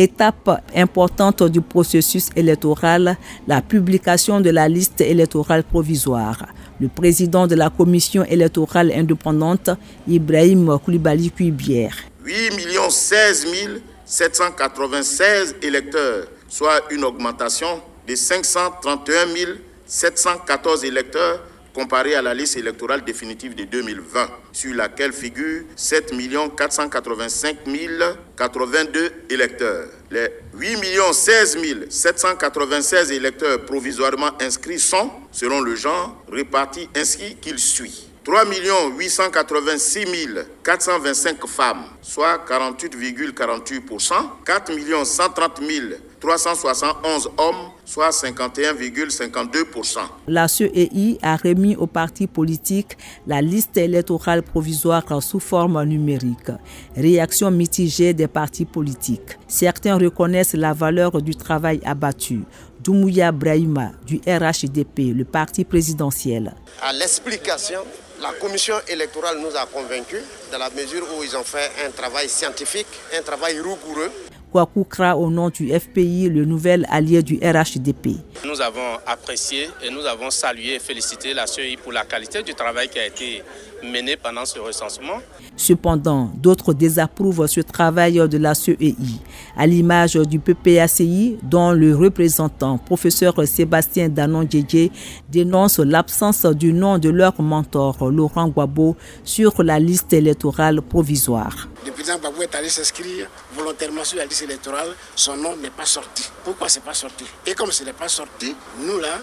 [0.00, 6.46] Étape importante du processus électoral, la publication de la liste électorale provisoire.
[6.80, 9.68] Le président de la commission électorale indépendante,
[10.08, 11.94] Ibrahim Koulibaly Kuibière.
[12.24, 12.50] 8
[12.88, 13.46] 16
[14.06, 19.26] 796 électeurs, soit une augmentation de 531
[19.84, 21.42] 714 électeurs
[21.72, 26.12] comparé à la liste électorale définitive de 2020, sur laquelle figurent 7
[26.56, 27.58] 485
[28.36, 29.88] 082 électeurs.
[30.10, 30.76] Les 8
[31.12, 31.58] 16
[31.88, 38.06] 796 électeurs provisoirement inscrits sont, selon le genre, répartis ainsi qu'il suit.
[38.24, 38.44] 3
[38.98, 40.06] 886
[40.62, 44.12] 425 femmes, soit 48,48%,
[44.44, 45.60] 4 130
[46.20, 49.98] 371 hommes, soit 51,52%.
[50.28, 52.96] La CEI a remis aux partis politiques
[53.26, 56.50] la liste électorale provisoire sous forme numérique.
[56.96, 59.38] Réaction mitigée des partis politiques.
[59.48, 62.42] Certains reconnaissent la valeur du travail abattu.
[62.80, 66.54] Doumouya Brahima du RHDP, le parti présidentiel.
[66.82, 67.80] À l'explication
[68.20, 70.20] la commission électorale nous a convaincus
[70.52, 72.86] dans la mesure où ils ont fait un travail scientifique,
[73.18, 74.10] un travail rigoureux.
[74.88, 78.16] Kra au nom du FPI, le nouvel allié du RHDP.
[78.44, 82.54] Nous avons apprécié et nous avons salué et félicité la CEI pour la qualité du
[82.54, 83.42] travail qui a été
[83.82, 85.20] mené pendant ce recensement.
[85.56, 88.94] Cependant, d'autres désapprouvent ce travail de la CEI,
[89.56, 94.90] à l'image du PPACI dont le représentant, professeur Sébastien Danon Djedje,
[95.28, 101.68] dénonce l'absence du nom de leur mentor, Laurent Guabo, sur la liste électorale provisoire.
[102.00, 105.84] Le président Babou est allé s'inscrire volontairement sur la liste électorale, son nom n'est pas
[105.84, 106.30] sorti.
[106.42, 107.26] Pourquoi ce n'est pas sorti?
[107.46, 109.20] Et comme ce n'est pas sorti, nous là,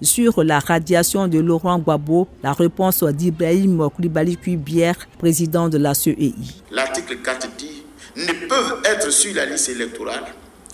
[0.00, 6.32] sur la radiation de Laurent Gbagbo, la réponse d'Ibrahim Koulibaly Kuibière, président de la CEI.
[6.70, 7.82] L'article 4 dit
[8.16, 10.24] ne peuvent être sur la liste électorale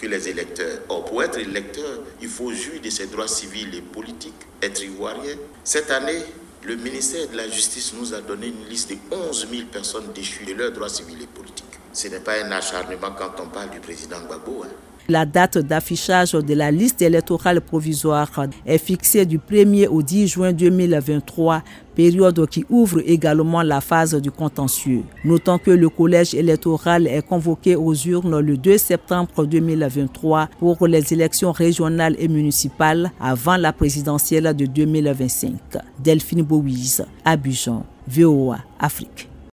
[0.00, 0.78] que les électeurs.
[0.88, 5.34] Or, pour être électeur, il faut jouir de ses droits civils et politiques, être ivoirien.
[5.64, 6.22] Cette année,
[6.62, 10.44] le ministère de la Justice nous a donné une liste de 11 000 personnes déchues
[10.44, 11.49] de leurs droits civils et politiques.
[11.92, 14.62] Ce n'est pas un acharnement quand on parle du président Gbagbo.
[14.64, 14.68] Hein.
[15.10, 18.30] La date d'affichage de la liste électorale provisoire
[18.64, 21.64] est fixée du 1er au 10 juin 2023,
[21.96, 25.02] période qui ouvre également la phase du contentieux.
[25.24, 31.12] Notons que le collège électoral est convoqué aux urnes le 2 septembre 2023 pour les
[31.12, 35.54] élections régionales et municipales avant la présidentielle de 2025.
[35.98, 39.29] Delphine Bouise, Abidjan, VOA, Afrique.